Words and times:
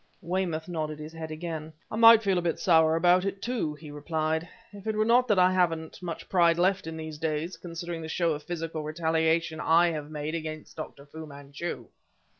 Weymouth 0.23 0.67
nodded 0.67 0.97
his 0.97 1.13
head 1.13 1.29
again. 1.29 1.73
"I 1.91 1.95
might 1.95 2.23
feel 2.23 2.39
a 2.39 2.41
bit 2.41 2.57
sour 2.57 2.95
about 2.95 3.23
it, 3.23 3.39
too," 3.39 3.75
he 3.75 3.91
replied, 3.91 4.49
"if 4.73 4.87
it 4.87 4.95
were 4.95 5.05
not 5.05 5.27
that 5.27 5.37
I 5.37 5.51
haven't 5.53 6.01
much 6.01 6.27
pride 6.27 6.57
left 6.57 6.87
in 6.87 6.97
these 6.97 7.19
days, 7.19 7.55
considering 7.55 8.01
the 8.01 8.09
show 8.09 8.31
of 8.33 8.41
physical 8.41 8.81
retaliation 8.81 9.59
I 9.59 9.89
have 9.89 10.09
made 10.09 10.33
against 10.33 10.75
Dr. 10.75 11.05
Fu 11.05 11.27
Manchu." 11.27 11.85